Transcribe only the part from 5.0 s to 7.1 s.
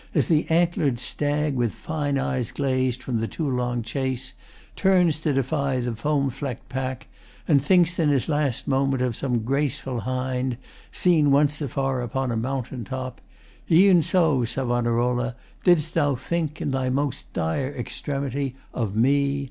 to defy the foam fleck'd pack,